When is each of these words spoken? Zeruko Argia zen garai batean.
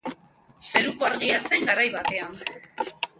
Zeruko 0.67 1.05
Argia 1.09 1.37
zen 1.49 1.69
garai 1.71 1.85
batean. 1.97 2.35